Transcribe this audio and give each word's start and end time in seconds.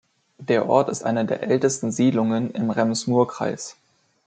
Der 0.39 0.67
Ort 0.67 0.89
ist 0.89 1.03
eine 1.03 1.25
der 1.25 1.43
ältesten 1.43 1.91
Siedlungen 1.91 2.49
im 2.55 2.71
Rems-Murr-Kreis. 2.71 3.75